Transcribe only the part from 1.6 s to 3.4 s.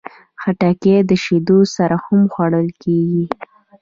سره هم خوړل کېږي.